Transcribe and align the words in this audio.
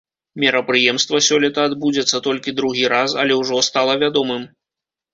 Мерапрыемства 0.43 1.19
сёлета 1.27 1.61
адбудзецца 1.69 2.23
толькі 2.31 2.57
другі 2.63 2.91
раз, 2.97 3.09
але 3.25 3.33
ўжо 3.45 3.65
стала 3.71 3.93
вядомым. 4.07 4.53